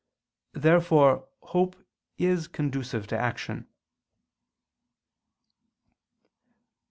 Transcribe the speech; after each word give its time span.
Therefore 0.55 1.29
hope 1.43 1.75
is 2.17 2.47
conducive 2.47 3.05
to 3.05 3.15
action. 3.15 3.67